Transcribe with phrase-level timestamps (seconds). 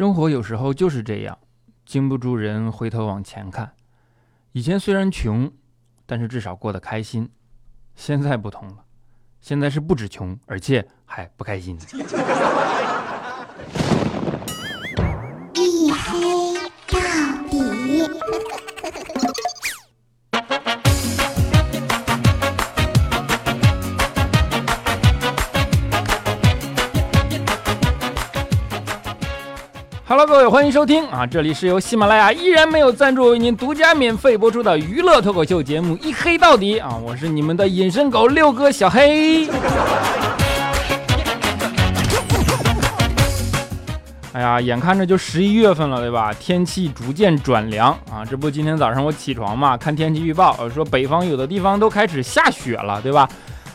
[0.00, 1.38] 生活有时候就是这样，
[1.84, 3.74] 经不住人回头往前看。
[4.52, 5.52] 以前虽然穷，
[6.06, 7.28] 但是至少过得开心。
[7.94, 8.76] 现在不同了，
[9.42, 11.78] 现在是不止穷，而且还不开心。
[30.10, 31.24] Hello，各位，欢迎收听啊！
[31.24, 36.96] 这里是由喜马拉雅依然没有赞助为您独家免费播出的娱乐脱口秀节目《一黑到底》啊！
[36.96, 39.48] 我是你们的隐身狗六哥小黑。
[44.32, 46.32] 哎呀，眼看着就十一月份了，对吧？
[46.40, 48.24] 天气逐渐转凉啊！
[48.28, 53.28] 这不，今天早上我起床嘛，看天气预报，说北方有的地方都开始下雪了，对吧？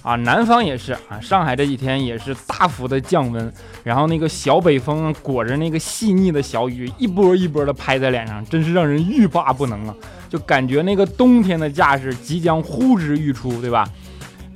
[0.05, 3.51] 啊，南方也是啊，上海这几天也是大幅的降温，
[3.83, 9.95] 然后那个小北风裹着那个细腻的小雨，一波一波的拍在脸上，真是让人欲罢不能啊！
[10.29, 13.89] 就感觉那个冬天的架势即将呼之欲出，对吧？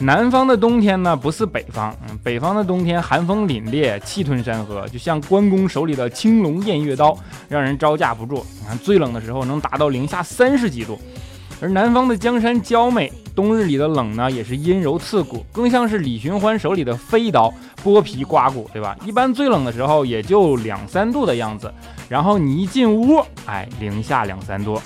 [0.02, 8.46] 南方的冬天呢，不似北方，嗯，北方的冬天寒风凛冽，气吞山河，就像关公手里的青龙偃月刀，让人招架不住。
[8.62, 11.00] 你看最冷的时候能达到零下三十几度。
[11.62, 18.96] 而南方的江山娇美，冬日里的冷呢，也是阴柔刺骨，更像是李寻欢手里的飞刀，剥皮刮骨，对吧？
[19.06, 21.74] 一般最冷的时候也就两三度的样子，
[22.08, 24.82] 然后你一进屋，哎，零下两三度。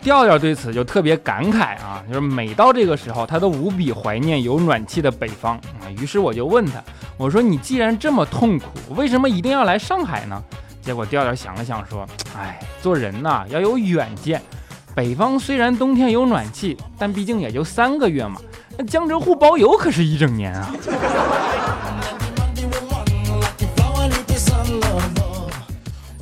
[0.00, 5.90] 调调对此就特别感慨啊，就是每到这个时候，他都无比怀念有暖气的北方啊。
[5.98, 6.74] 于是我就问他，
[7.16, 10.40] 我说你既然这么痛苦，为什么一定要来上海呢？
[10.80, 12.06] 结果调调想了想说，
[12.38, 14.40] 哎，做人呐要有远见。
[14.96, 18.40] 北方虽然冬天有暖气，但毕竟也就三个月嘛。
[18.78, 20.74] 那江浙沪包邮可是一整年啊。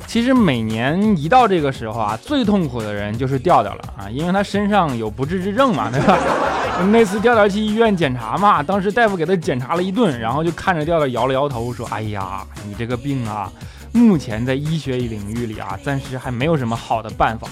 [0.05, 6.19] 其实每年一到这个时候啊，最痛苦的人就是调调了啊，因为他身上有不治之症嘛，对吧？
[6.91, 13.49] 那次调调去医院检查嘛，当时大夫给他检查了一顿，然后就看着调调摇了摇头，说：“哎呀，你这个病啊，
[13.93, 17.47] 目前在医学领域里啊，暂时还没有什么好的办法。”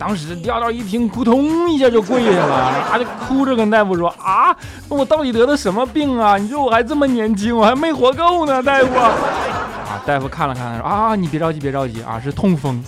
[0.00, 4.56] 当时调调一听，扑通一下就跪下了，他就哭着跟大夫说：“啊，
[4.88, 6.38] 我到底得的什么病啊？
[6.38, 12.82] 你说我还这么年轻，我还没活够呢，大夫。”啊，大夫看了看，说：“啊，你别着急，别着急啊，是痛风。”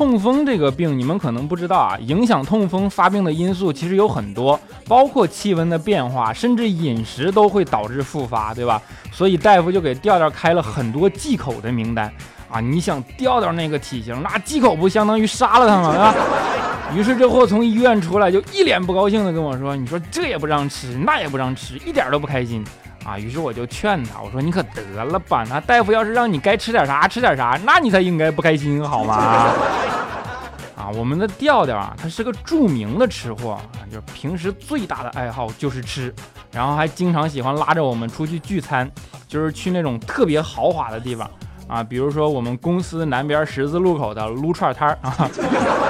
[0.00, 8.80] 痛风这个病，你们可能不知道啊，影响痛风发病的因素其实有很多，包括气温的变化，甚至饮食都会导致复发，对吧？
[9.12, 12.10] 所以大夫就给调调开了很多忌口的名单
[12.50, 12.60] 啊！
[12.60, 15.88] 你想调调那个体型，那忌口不相当于杀了他吗？
[15.90, 16.14] 啊！
[16.96, 22.64] 于是这货从医院出来就一脸不高兴的跟我说：“你说这也不让吃，那也不让吃，一点都不开心。”
[23.04, 29.14] 啊，于是我就劝他，我说你可得了吧，那大夫要是让你该吃点啥吃点啥，那你才应该不开心好吗？
[30.76, 33.60] 啊，我们的调调啊，他是个著名的吃货啊，
[33.90, 36.14] 就是平时最大的爱好就是吃，
[36.52, 38.90] 然后还经常喜欢拉着我们出去聚餐，
[39.28, 41.30] 就是去那种特别豪华的地方
[41.68, 45.28] 啊，比如说我们公司南边十字路口的撸串摊儿啊，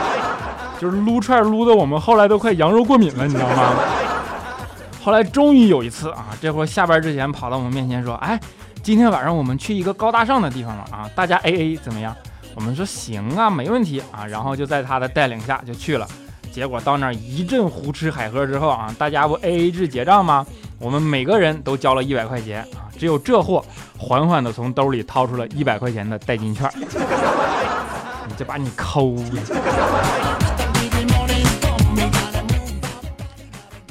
[0.79, 3.75] 就是撸串撸的我们后来都快羊肉过敏了，你知道吗？
[5.03, 8.39] 后来终于有一次啊，这会下班之前跑到我们面前说：“哎，
[8.83, 12.15] 今天晚上我们去一个高大上的地方了啊，大家 A A 怎么样？”
[12.55, 16.07] 我们说：“行啊，没问题啊。”然后就在他的带领下就去了。
[16.53, 20.45] 结果到那儿一阵胡吃海喝之后啊，大家不 A A 制结账吗？
[20.79, 23.65] 我们每个人都交了一百块钱啊，只有这货
[23.97, 26.71] 缓缓地从兜里掏出了一百块钱的代金券。
[26.77, 30.40] 你这把你抠的！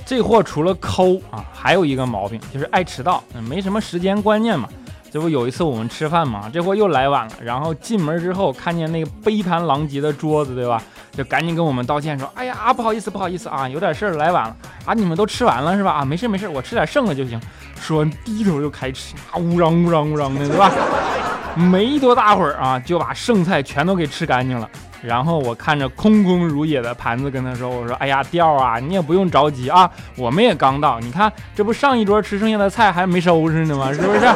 [0.09, 4.67] 这货除了抠啊，还有一个毛病，就是爱迟到，没什么时间观念嘛。
[5.11, 10.81] 这不有一次我们吃饭嘛，这货又来晚了，然后进门之后看见那个杯盘狼藉的桌子，对吧？
[11.11, 14.95] 就赶紧跟我们道歉说：“哎呀，不好意思，不好意思啊，有点事儿来晚了啊。
[14.95, 15.91] 你们都吃完了是吧？
[15.91, 17.39] 啊，没事没事，我吃点剩的就行。”
[17.79, 20.71] 说完低头就开吃，啊，呜嚷呜嚷呜嚷的，对吧？
[21.53, 24.67] 没多大会儿啊，就把剩菜全都给吃干净了。
[25.01, 33.91] 然后我看着空空如也的盘子，跟他说：“我说，哎呀，调啊，你也不用着急啊，我们也刚到，你看这不上一桌吃剩下的菜还没收拾呢吗？
[33.93, 34.27] 是不是？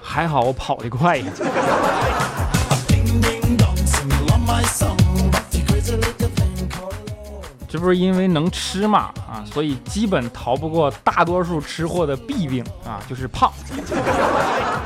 [0.00, 1.24] 还好我跑得快呀。
[7.68, 13.52] 这不是因为能吃嘛啊，所以基本逃不过大多数吃货的弊病啊，就是胖。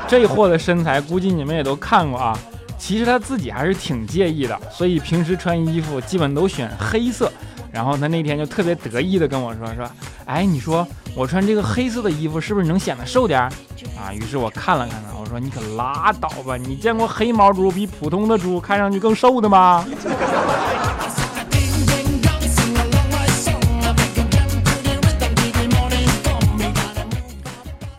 [0.07, 2.37] 这货的身材，估计你们也都看过啊。”
[2.85, 7.31] 其实他自己还是挺介意的，所以平时穿衣服基本都选黑色，
[7.71, 9.89] 然后他那天就特别得意的跟我说说，
[10.25, 10.85] 哎，你说
[11.15, 13.49] 我穿这个黑色的衣服是不是能显得瘦点儿
[13.97, 14.11] 啊？
[14.13, 19.85] 于是我看了看他，我说你可拉倒吧，你见过黑毛猪比普通的猪看上去更瘦的吗？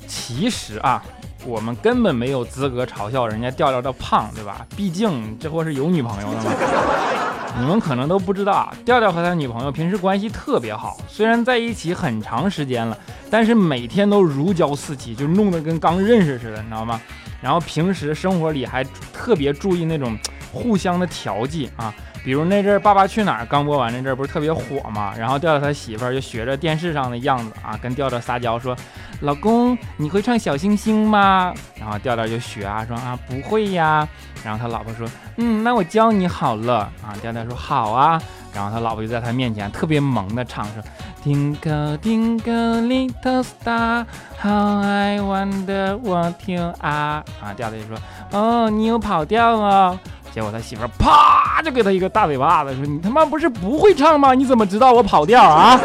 [0.07, 1.03] 其实啊，
[1.45, 4.67] 我们根本没有资格嘲笑人家调调的胖，对吧？
[4.77, 6.53] 毕竟这货是有女朋友的嘛。
[7.57, 12.99] 你们可能都不知道啊，调调和他女朋友平时关系特别好，虽然在一起很长时间了，
[13.31, 17.01] 但是每天都如胶似漆，就弄得跟刚认识似的，你知道吗？
[17.41, 18.83] 然后平时生活里还
[19.13, 20.19] 特别注意那种
[20.53, 21.95] 互相的调剂啊。
[22.25, 25.13] 比如那阵《爸爸去哪儿》刚播完那阵儿，不是特别火嘛？
[25.17, 28.75] 然后调调他媳妇儿就学着电视上的样子啊，跟调调撒娇说
[29.21, 34.09] ：“老公，你会唱小星星吗？”然后调调就学啊，说：“啊，不会呀。”
[34.43, 35.07] 然后他老婆说
[35.37, 38.19] ：“嗯，那我教你好了。”啊，调调说：“好啊。”
[38.55, 40.83] 然后他老婆就在他面前特别萌的唱说
[41.23, 47.99] ：“Tinkle tinkle little star，how I wonder what you are。”啊，调调就说
[48.33, 49.99] ：“哦，你有跑调哦。”
[50.35, 54.35] 结果他媳妇儿啪就给他一个大嘴巴子，说：“你他妈不是不会唱吗？
[54.35, 55.81] 你怎么知道我跑调啊？”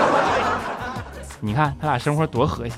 [1.40, 2.74] 你看他俩生活多和谐。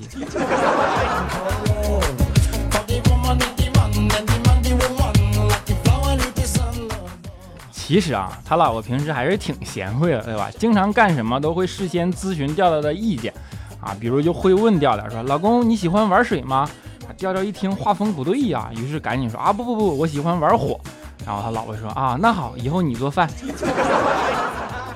[7.71, 10.50] 其实啊，他老婆平时还是挺贤惠的，对吧？
[10.59, 13.33] 经常干什么都会事先咨询调调的意见
[13.79, 16.69] 啊，比如就会问调调说：“老公你喜欢玩水吗？”
[17.17, 20.77] 调调一听画风不对呀，于是赶紧说：“啊不不不，我喜欢玩火。”
[21.25, 23.29] 然后他老婆说啊，那好，以后你做饭。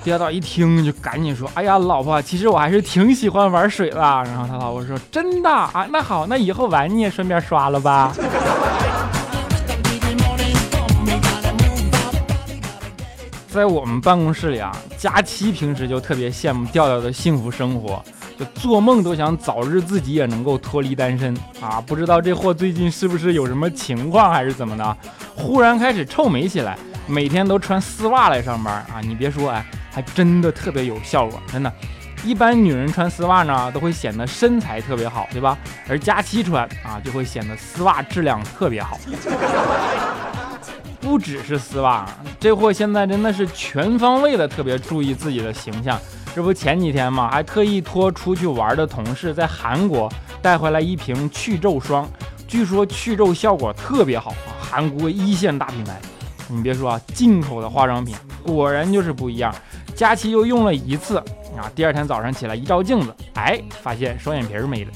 [0.04, 4.00] 调调一听就赶紧说，哎呀，老婆，其实我还是挺喜欢玩水的。
[4.00, 8.13] 然后他老婆说，真的啊，那好，那以后碗你也顺便刷了吧。
[13.48, 18.04] 在我们办公室里啊，佳期平时就特别羡慕调调的幸福生活。
[18.38, 21.82] 就做梦都想早日自己也能够脱离单身啊！
[21.86, 24.98] 不知道这货最近是不是有什么情况，还是怎么的？
[25.36, 26.78] 忽然开始臭美起来，
[27.08, 29.00] 每天都穿丝袜来上班啊！
[29.02, 31.72] 你别说，哎，还真的特别有效果，真的。
[32.26, 35.58] 一般女人穿丝袜呢，都会显得身材特别好，对吧？
[35.88, 39.00] 而佳期穿啊，就会显得丝袜质量特别好。
[41.00, 42.04] 不只是丝袜，
[42.40, 46.00] 这货现在真的是全方位的特别注意自己的形象。
[46.36, 50.12] 这不前几天嘛，还特意托出去玩的同事在韩国
[50.42, 52.06] 带回来一瓶去皱霜，
[52.46, 55.98] 据说去皱效果特别好啊，韩国一线大品牌。
[56.50, 59.56] 你别说啊，进口的化妆品果然就是不一样。
[59.96, 61.20] 佳琪又用了一次
[61.58, 64.92] 啊，第二天早上起来一照镜子，哎，发现双眼皮没了。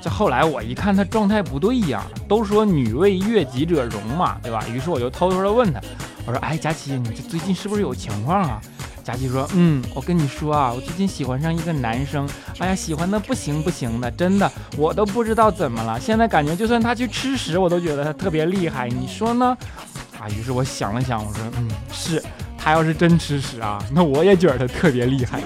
[0.00, 4.64] 这后来我一看他状态不对呀，都说女为悦己者容嘛，对吧？
[4.72, 5.80] 于是我就偷偷的问他，
[6.24, 8.60] 我说：“哎，佳琪，你这最近是不是有情况啊？”
[9.02, 12.28] 佳琪说：“嗯，我跟你说啊，我最近喜欢上一个男生，
[12.58, 15.98] 哎呀，喜欢的不行不行的，真的，我都不知道怎么了。
[15.98, 19.56] 现在感觉就算他去吃屎，我都觉得他特别厉害，你说呢？”
[20.20, 22.22] 啊，于是我想了想，我说：“嗯，是
[22.58, 25.40] 他要是真吃屎啊，那我也觉得他特别厉害。”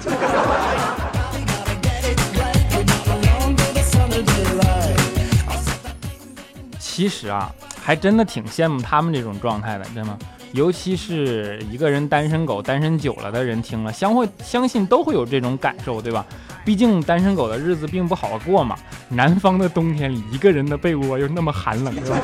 [7.03, 7.51] 其实啊，
[7.83, 10.17] 还真的挺羡慕他们这种状态的，真的。
[10.53, 16.25] 尤其是一个人单身狗单身久了的人，听了相会相信都会有这种感受，对吧？
[16.63, 18.77] 毕竟单身狗的日子并不好过嘛。
[19.09, 22.17] 南方的冬天里，一个人的被窝又那么寒冷，对吧？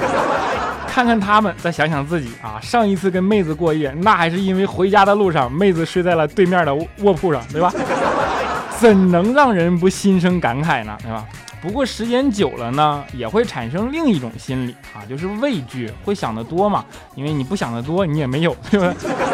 [0.87, 7.69] 看看他们，再想想自己啊，上一次跟妹子过夜，那还是因为回家的路上妹子睡在了对面的卧铺上，对吧？
[8.79, 10.97] 怎能让人不心生感慨呢？
[11.01, 11.25] 对吧？
[11.61, 16.85] 不过时间久了呢，也会产生另一种心理啊，就是畏惧，会想得多嘛。
[17.15, 18.93] 因为你不想得多，你也没有，对吧？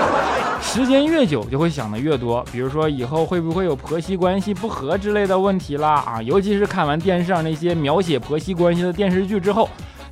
[0.60, 2.44] 时间越久，就会想的越多。
[2.52, 6.22] 比如说以后会不会有婆媳关系不和之类的问题啦啊？
[6.24, 9.70] 尤其是看完电视上那些描写婆媳关系的电视剧之后，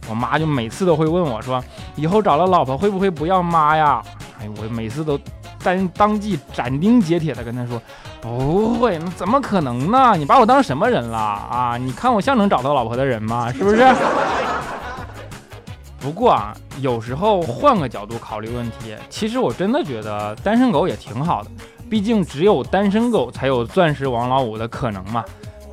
[0.08, 1.64] 我妈就每次都会问我说，
[1.96, 4.04] 以后找了老婆会不会不要妈呀？
[4.40, 5.20] 哎，我每次都
[5.64, 7.82] 当当即斩钉截铁的跟她说。
[8.24, 10.16] 不会，那怎么可能呢？
[10.16, 11.76] 你把我当什么人了啊？
[11.78, 13.52] 你看我像能找到老婆的人吗？
[13.54, 13.86] 是不是？
[16.00, 21.52] 不过啊，有时候换个角度考虑问题，其实我真的觉得单身狗也挺好的。
[21.90, 25.24] 毕竟只有单身狗才有钻石王老五的可能嘛。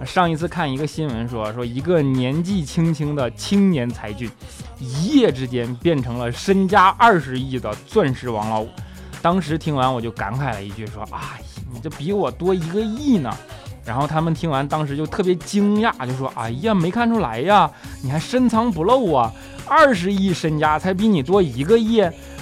[0.04, 4.28] 上一次看一个新闻说，说一个年纪轻轻的青年才俊，
[4.80, 8.68] 一夜之间变成了身家二十亿的钻石王老五。
[9.22, 11.38] 当时听完我就感慨了一句，说啊。
[11.72, 13.30] 你这比我多一个亿呢，
[13.84, 17.70] 然后他们听完当时就特别惊讶，就说：“哎呀，没看出来呀，
[18.02, 19.32] 你还深藏不露啊！
[19.66, 22.00] 二十亿身家才比你多一个亿，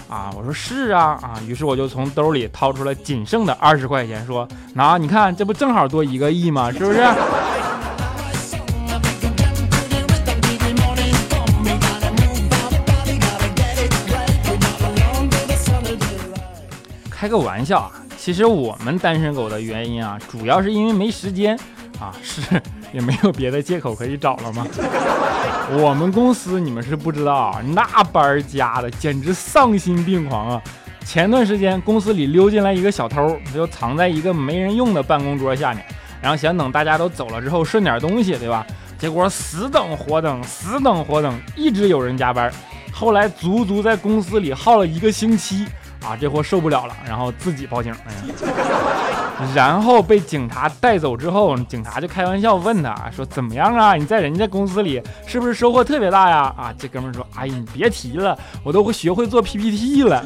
[0.09, 6.73] 啊，我说是啊啊，于是我就从兜里掏出了仅剩的二十块钱，说，那你看这不正好多一个亿吗？
[6.73, 7.07] 是不是？
[17.11, 17.91] 开个玩笑啊，
[18.29, 21.59] 其实我们单身狗的原因啊，主要是因为没时间
[21.99, 22.43] 啊， 是
[22.93, 24.67] 也没有别的借口可以找了吗？
[25.81, 30.63] 我们公司你们是不知道啊，那班加的简直丧心病狂啊！
[31.07, 35.83] 前段时间公司里溜进来一个小偷，他就藏在一个没人用的办公桌下面，
[36.21, 38.67] 然后想等大家都走了之后顺点东西，对吧？
[38.99, 42.53] 结果死等活等，死等活等，一直有人加班，
[42.93, 45.65] 后来足足在公司里耗了一个星期
[46.03, 46.17] 啊！
[46.21, 47.93] 这货受不了了，然后自己报警。
[47.93, 49.53] 哎呀！
[49.55, 53.95] 然后被警察带走之后，警察就开玩笑问他说：“怎么样啊？
[53.95, 60.25] 你在人家公司里是不是收获特别大呀？”啊，这哥们说：“哎呀，你别提了，我都会学会做 PPT 了。”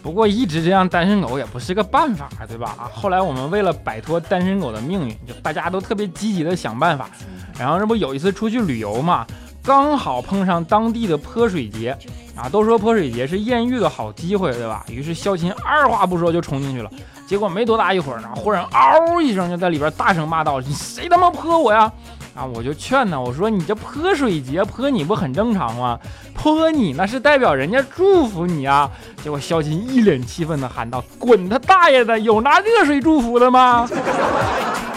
[0.00, 2.74] 不过一直这样单身狗也不是个办法，对吧？
[2.78, 7.10] 啊，后来我们为了摆脱单身狗的命运，就大家都特别积极的想办法。
[7.58, 9.26] 然后这不有一次出去旅游嘛，
[9.68, 11.94] 刚好碰上当地的泼水节。
[12.34, 14.84] 啊，都说泼水节是艳遇的好机会，对吧？
[14.88, 16.88] 于是肖琴二话不说就冲进去了。
[17.26, 21.92] 结果没多大一会儿呢，忽然嗷一声就在里边大声骂道：“你谁他妈泼我呀？”
[22.36, 25.98] 啊，我就劝他，我说：“你这泼水节泼你不很正常吗？
[26.32, 28.88] 泼你那是代表人家祝福你啊。”
[29.22, 32.16] 结果肖琴一脸气愤的喊道：“滚他大爷的！
[32.20, 33.88] 有拿热水祝福的吗？”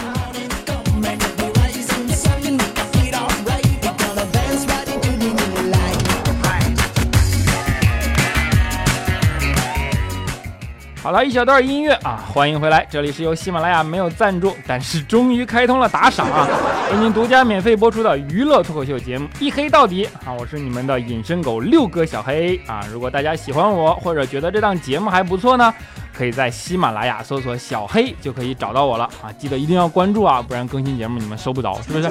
[11.02, 16.46] 好了一小段音乐啊，欢迎回来，这里是由喜马拉雅没有赞助，但是终于开通了打赏啊，
[16.92, 25.74] 为您独家免费播出的娱乐脱口秀节目一黑到底啊，我是你们的隐身狗六哥小黑啊，如果大家喜欢我或者觉得这档节目还不错呢，
[26.16, 32.08] 可以在喜马拉雅搜索小黑就可以找到我了啊，记得一定要关注啊，不然更新节目你们收不着，是不是？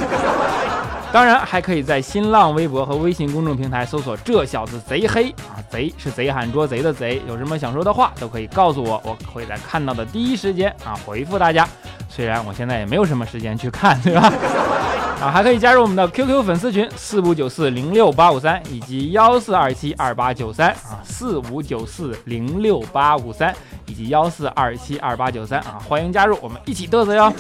[1.12, 7.22] 当然，还可以在新浪微博和微信公众平台搜索“这小子贼黑”啊，贼是贼喊捉贼的贼。
[7.28, 11.68] 有什么想说的话，都可以告诉我，我会在看到的第一时间啊回复大家。
[12.08, 14.32] 虽然我现在也没有什么时间去看，对吧？
[15.22, 27.32] 啊，还可以加入我们的 QQ 粉丝群四五九四零六八五三以及幺四二七二八九三啊，四五九四零六八五三以及幺四二七二八九三啊，欢迎加入，我们一起嘚瑟哟。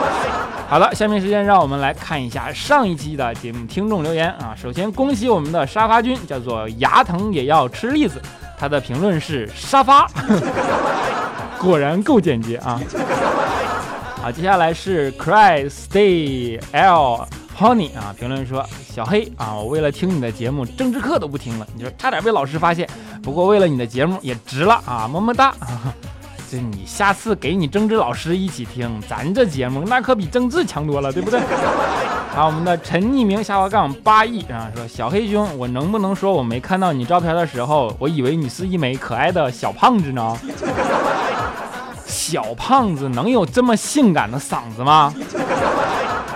[0.66, 4.54] 好了，下面时间让我们来看一下上一期的节目听众留言啊。
[4.56, 8.20] 首先恭喜我们的沙发君，叫做牙疼也要吃栗子，
[8.58, 10.10] 他的评论是沙发，
[11.60, 12.80] 果然够简洁啊。
[14.26, 17.24] 啊，接下来是 Cry Stay L
[17.56, 22.88] Honey 啊，评论说小黑啊，我为了听你的节目，政治课都不听了，你说差点被老师发现，
[23.22, 25.54] 不过为了你的节目也值了啊，么么哒。
[26.50, 31.38] 这你下次给你政治老师一起听，咱这节目那可比政治强多了，对不对？
[32.34, 40.36] 好，我们的陈匿名下滑杠八亿啊说小黑兄，我能不能说我没看到你照片的时候，我以为你是一枚可爱的小胖子呢？
[42.06, 45.12] 小胖子能有这么性感的嗓子吗？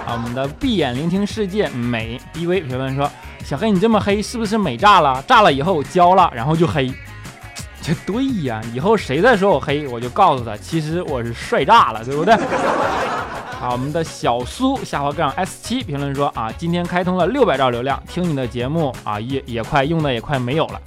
[0.06, 3.08] 啊，我们的闭眼聆听世界美 BV 评论说，
[3.44, 5.22] 小黑你这么黑是不是美炸了？
[5.26, 6.92] 炸了以后焦了，然后就黑。
[7.80, 12.36] 这对呀，以后谁再说我黑，我就告诉他，其实我是帅炸了，对不对？
[13.58, 20.80] 好，我们的小苏下滑杠 S 七评论说啊，今天开通了六百兆流量，听你的节目啊，也也快用的也快没有了。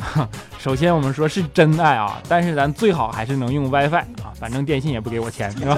[0.00, 0.28] 哼
[0.62, 5.74] 首先我们说是真爱啊，但是咱最好还是能用 WiFi 啊，反正电信也不给我钱，是吧？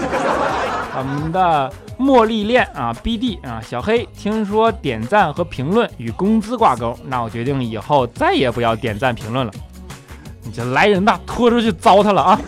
[0.98, 9.52] 我们的茉莉恋啊，BD 啊，小黑听说点赞和评论与工资挂钩，那我决定以后再也不要点赞评论了。
[10.42, 12.40] 你这来人呐，拖出去糟蹋了啊！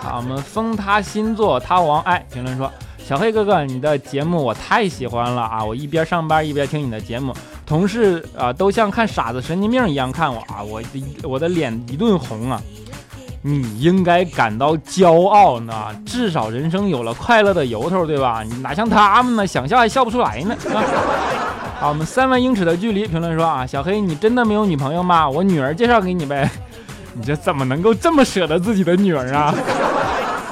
[0.00, 2.70] 好，我们封他星座他王爱评论说：
[3.10, 5.64] 小黑哥哥，你的节目我太喜欢了啊！
[5.64, 7.34] 我一边上班一边听你的节目，
[7.66, 10.62] 同事啊都像看傻子神经病一样看我啊！
[10.62, 10.80] 我
[11.24, 12.62] 我的脸一顿红啊！
[13.42, 15.74] 你应该感到骄傲呢，
[16.06, 18.44] 至少人生有了快乐的由头，对吧？
[18.44, 20.54] 你哪像他们呢，想笑还笑不出来呢。
[21.80, 25.28] 好，我们三万英尺的距离评论说啊，小黑，你真的没有女朋友吗？
[25.28, 26.48] 我女儿介绍给你呗。
[27.12, 29.52] 你这怎么能够这么舍得自己的女儿啊？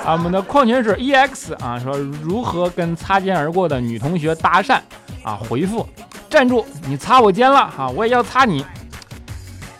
[0.09, 4.81] 啊，我们的矿泉水 EX 啊说如何跟擦肩而过的女同学搭讪
[5.23, 5.37] 啊？
[5.37, 5.87] 回复
[6.31, 8.65] 站住，你擦我肩了啊，我也要擦你。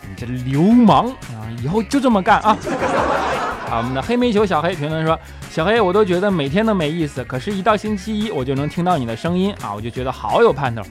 [0.03, 2.55] 你这流氓啊，以后就这么干啊！
[3.71, 5.17] 啊，我们的黑煤球小黑评论说，
[5.49, 10.83] 小黑，我都觉得每天都没意思，可是，一到星期一我就能听到你的声音啊，我就觉得好有盼头。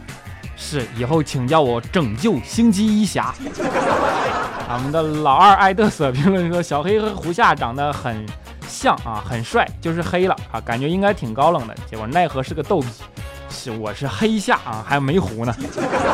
[0.57, 3.33] 是以后请叫我拯救星期一侠。
[4.68, 8.26] 啊我们的老二爱嘚瑟评论说，小黑和胡夏长得很
[8.69, 12.89] 像啊，很帅，就是黑了啊，感觉应该挺高冷的，结果奈何是个逗比。
[13.51, 15.53] 是，我是黑夏啊，还没糊呢。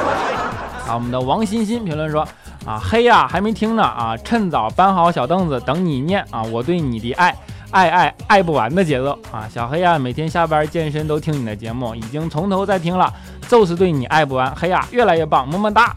[0.87, 2.27] 啊，我们的王欣欣评论说，
[2.65, 7.35] 啊，黑呀，还没听呢啊，趁早搬好小凳子等你念啊，我对你的爱。
[7.71, 13.13] 爱爱爱不完的节奏啊，小黑呀，每天下班健身都听你的节目，已经从头再听了，
[13.49, 14.55] 就是对你爱不完。
[14.55, 15.93] 黑呀，越来越棒，么么哒，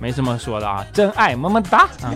[0.00, 2.14] 没什么说的啊，真爱，么么哒啊。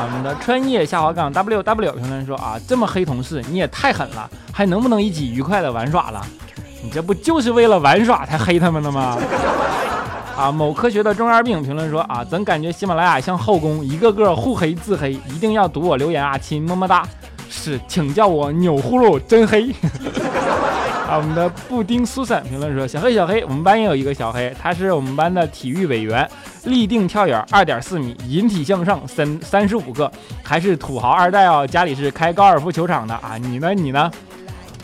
[0.00, 6.24] 我们的穿越下滑杠 W W 评论说啊，这么黑同事你也太狠了，还能不能一起愉快的玩耍了？
[6.82, 9.18] 你这不就是为了玩耍才黑他们的吗？
[10.36, 17.04] 啊，某科学的中二病评论说啊，怎感觉喜马拉雅像后宫，一个个互黑自黑，一定要读我留言啊，亲，么么哒。
[17.50, 19.74] 是，请叫我钮祜禄真黑。
[21.08, 26.28] 啊，我们的布丁苏珊评论说：“小黑，小黑，我们班也有一个小黑，他是我们班的体育委员，
[26.64, 30.12] 立定跳远二点四米，引体向上三三十五个，
[30.42, 33.38] 还是土豪二代哦，家里是开高尔夫球场的啊。
[33.40, 33.72] 你呢？
[33.72, 34.10] 你呢？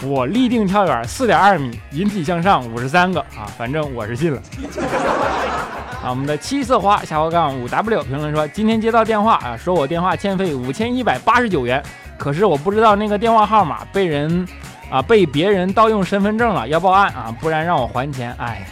[0.02, 4.40] 我立定跳远四点二米，引体向上五十三个啊，反正我是信了。
[6.02, 11.82] 啊，我们的七色花下滑杠五 W 评论说：今天接到电话啊，说我电话欠费五千一百八十九元。”
[12.16, 14.46] 可是我不知道那个电话号码被人
[14.94, 18.32] 啊被别人盗用身份证了，要报案啊，不然让我还钱。
[18.38, 18.64] 哎，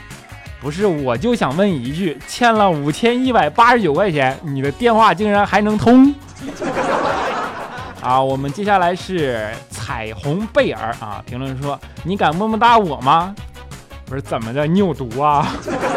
[0.61, 6.15] 不是，我就想问一句，欠了五千一百八十九块钱，你的电话竟然还能通？
[8.01, 13.35] 啊，我们接下来是彩虹贝尔啊，评论说你敢么么哒我吗？
[14.07, 15.49] 不是怎么的，你有毒啊？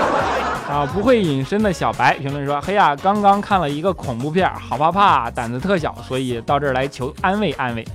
[0.68, 7.86] 啊，不会隐身的小白评论说：“嘿呀，刚刚看了一个恐怖片，好怕怕，胆子特小，所以到这儿来求安慰安慰。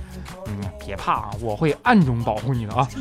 [0.85, 2.87] 别怕啊，我会暗中保护你的啊。”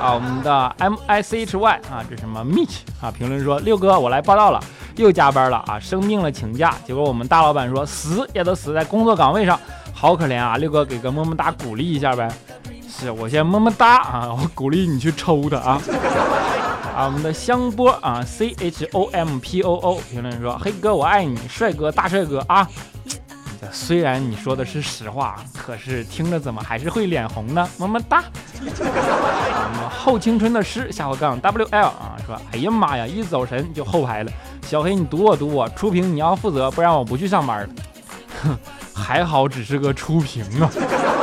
[0.00, 3.10] 啊，我们的 M I C H Y 啊，这什么 Mitch 啊？
[3.10, 4.60] 评论说：“六哥，我来报道了，
[4.96, 6.74] 又加班了啊，生病了请假。
[6.86, 9.58] 结果我们大老板说死也都死在工作岗位上，
[9.92, 10.56] 好可怜啊！
[10.56, 12.30] 六哥给个么么哒鼓励一下呗。
[12.88, 15.82] 是我先么么哒啊，我鼓励你去抽他啊。
[16.96, 22.68] ”啊，我们的香波啊，C H O M P O O 评论说：“黑哥，我爱你，帅哥，大帅哥啊！
[23.72, 27.68] 虽然你说的是实话，可是听着怎么还是会脸红呢？
[27.78, 28.24] 么么哒。”
[28.60, 34.32] 我们后青春的诗下滑杠 W L 啊说：“哎呀妈呀，一走神就后排了。
[34.62, 37.68] 小黑，你读我读我，初评你要负责，不然我不去上班了。
[38.42, 38.58] 哼，
[38.94, 40.70] 还好只是个初评啊。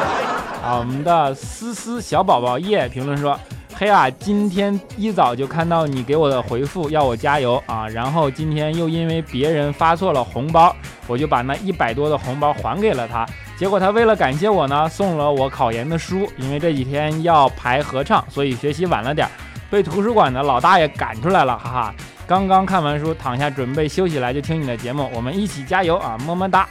[0.64, 3.40] 啊，我们的思思小宝宝耶评论说。
[3.78, 4.10] 嘿啊！
[4.10, 7.86] 今天一早就看到你给我的回复，要我加油啊！
[7.90, 10.74] 然后今天又因为别人发错了红包，
[11.08, 13.28] 我就把那一百多的红包还给了他。
[13.58, 16.26] 结果他为了感谢我呢，送了我考研的书。
[16.38, 19.28] 因为这几天要排合唱，所以学习晚了点，
[19.70, 21.96] 被图书馆的老大爷赶出来了，哈哈！
[22.26, 26.18] 刚刚看完书，躺下准备休息来，就听你的节目，我们一起加油啊！
[26.26, 26.66] 么么哒！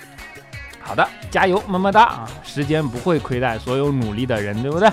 [0.81, 2.31] 好的，加油，么么哒啊！
[2.43, 4.89] 时间不会亏待所有努力的人，对不对？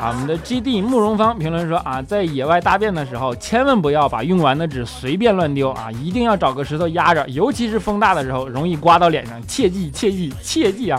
[0.00, 10.98] 啊，我们的 G D 慕容芳评论说啊，在野外大便的时候，千万不要把用完的纸随便乱丢啊，一定要找个石头压着，尤其是风大的时候，容易刮到脸上，切记切记切记啊！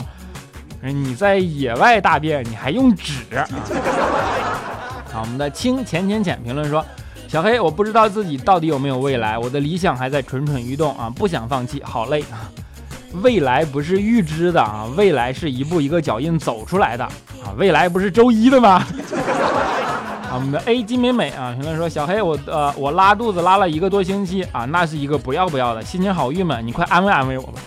[0.84, 3.42] 你在野外大便，你还用纸啊？
[5.12, 6.86] 好，我们的清浅浅浅评论说，
[7.28, 12.46] 小黑，我不知道自己到底有没有未来，我的理想还在蠢蠢欲动啊，不想放弃，好累啊！
[13.22, 17.04] 未来不是预知的啊，未来是一步一个脚印走出来的。
[17.04, 18.84] 啊，未来不是周一的吗？
[20.30, 27.60] 啊，我们的 A 金美美啊，评论说小黑，我呃我拉肚子拉了一个多星期啊，那是一个不要不要的，心情好郁闷，你快安慰安慰我吧。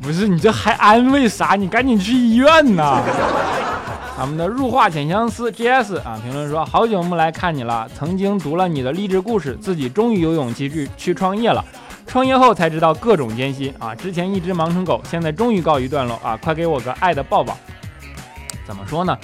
[0.00, 1.54] 不是你这还安慰啥？
[1.54, 3.02] 你赶紧去医院呐！
[4.20, 11.64] 我们的入画浅相思 GS 啊，评论说好久没来看你了，曾经读了你的励志故事，自己终于有勇气去去创业了，
[12.08, 17.56] 创业后才知道各种艰辛啊，之前一直忙成狗，现在终于告一段落啊，快给我个爱的抱抱。
[18.66, 19.16] 怎么说呢？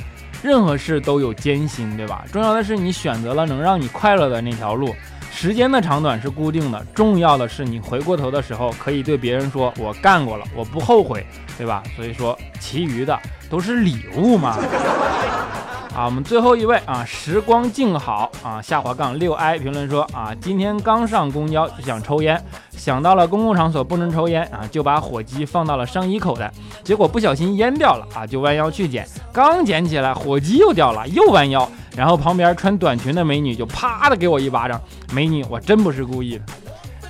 [0.43, 2.25] 任何事都有艰辛，对吧？
[2.31, 4.95] 重要的是你选择了能让你快乐的那条路。
[5.33, 11.27] 时间的长短是固定的，重要的是你回过头的时候可以对别人说：“我干过了，我不后悔，
[11.59, 13.19] 对吧？”所以说，其余的
[13.51, 14.59] 都是礼物嘛。
[15.97, 22.41] 啊，我们最后一位啊，时光静好啊，下滑杠六 i 评论说啊，今天刚上公交就想抽烟，
[22.77, 34.81] 想到了公共场所不能抽烟啊，就把火机放到了上衣口袋，结果不小心烟掉了啊，就弯腰去捡，刚捡起来火机又掉了，又弯腰，然后旁边穿短裙的美女就啪的给我一巴掌，
[35.13, 36.45] 美女，我真不是故意的，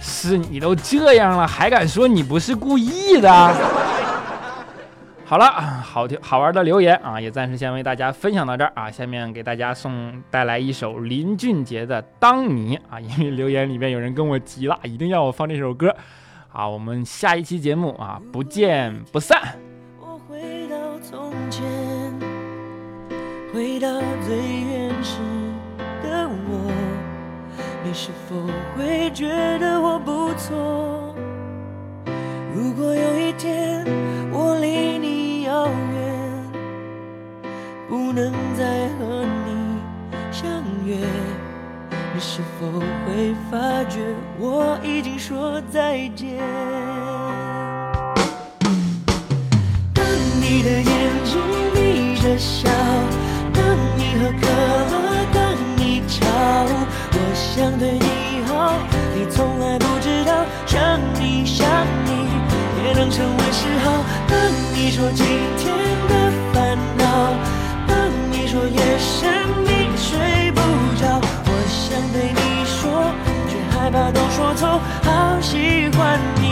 [0.00, 3.54] 是你都这样了还敢说你不是故意的？
[5.34, 8.88] 好了，好听好玩的留言啊，也暂时先为大家分享到这儿啊。
[8.88, 15.92] 下面给大家送带来一首林俊杰的《当你》啊，因为留言里面有人跟我急了，一定要我放这首歌。
[16.52, 19.58] 啊，我们下一期节目啊，不见不散。
[19.98, 21.64] 我回到从前，
[23.52, 23.88] 回到
[24.24, 25.18] 最原始
[26.04, 26.70] 的我，
[27.82, 28.36] 你是否
[28.76, 29.26] 会觉
[29.58, 31.12] 得我不错？
[32.54, 33.84] 如果有一天
[40.84, 40.96] 月，
[42.14, 42.66] 你是否
[43.06, 44.00] 会发觉
[44.38, 46.38] 我已经说再见？
[49.94, 50.04] 当
[50.40, 50.84] 你的眼
[51.24, 51.40] 睛
[51.74, 52.68] 眯着笑，
[53.54, 53.64] 当
[53.96, 54.46] 你喝可
[54.92, 54.94] 乐，
[55.32, 56.20] 当你吵，
[57.12, 58.76] 我想对你好，
[59.14, 61.66] 你从来不知道，想你想
[62.04, 62.28] 你
[62.84, 64.04] 也能成为嗜好。
[64.28, 64.38] 当
[64.74, 65.24] 你说今
[65.56, 65.64] 天
[66.08, 67.32] 的烦恼，
[67.88, 69.43] 当你说夜深
[74.34, 76.43] 说透，好喜欢你，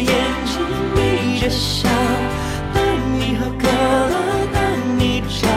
[0.00, 0.12] 眼
[0.46, 0.60] 睛
[0.94, 1.88] 眯着笑，
[2.74, 2.82] 等
[3.14, 4.14] 你喝可乐，
[4.52, 5.48] 等你找，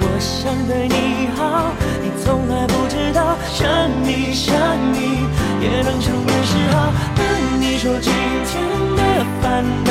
[0.00, 3.36] 我想对你好，你从来不知道。
[3.52, 3.66] 想
[4.04, 4.54] 你想
[4.92, 5.24] 你
[5.60, 7.24] 也能成为嗜好，等
[7.60, 8.12] 你说今
[8.44, 8.62] 天
[8.96, 9.90] 的烦恼，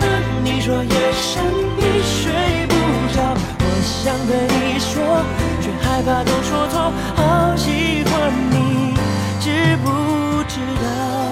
[0.00, 0.08] 等
[0.44, 1.42] 你说夜深
[1.78, 2.74] 你睡不
[3.14, 5.24] 着，我想对你说，
[5.60, 8.94] 却害怕都说错，好喜欢你，
[9.40, 11.31] 知不知道？